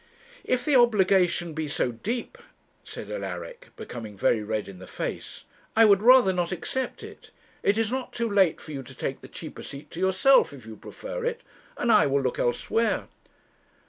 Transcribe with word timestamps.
'If 0.43 0.65
the 0.65 0.75
obligation 0.77 1.53
be 1.53 1.67
so 1.67 1.91
deep,' 1.91 2.39
said 2.83 3.11
Alaric, 3.11 3.69
becoming 3.75 4.17
very 4.17 4.41
red 4.41 4.67
in 4.67 4.79
the 4.79 4.87
face, 4.87 5.45
'I 5.75 5.85
would 5.85 6.01
rather 6.01 6.33
not 6.33 6.51
accept 6.51 7.03
it. 7.03 7.29
It 7.61 7.77
is 7.77 7.91
not 7.91 8.11
too 8.11 8.27
late 8.27 8.59
for 8.59 8.71
you 8.71 8.81
to 8.81 8.95
take 8.95 9.21
the 9.21 9.27
cheaper 9.27 9.61
seat 9.61 9.91
to 9.91 9.99
yourself, 9.99 10.53
if 10.53 10.65
you 10.65 10.75
prefer 10.75 11.23
it; 11.23 11.41
and 11.77 11.91
I 11.91 12.07
will 12.07 12.21
look 12.23 12.39
elsewhere.' 12.39 13.09